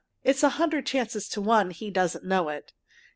[0.23, 2.73] It's a hundred chances to one, he doesn't know it.